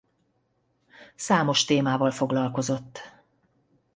[1.15, 3.03] Számos témával foglalkozott.